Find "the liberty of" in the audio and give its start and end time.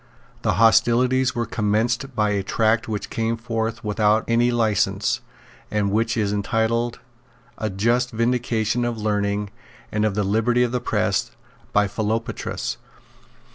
10.15-10.71